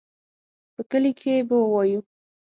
په 0.73 0.81
کلي 0.89 1.11
کښې 1.19 1.35
به 1.47 1.55
ووايو. 1.59 2.01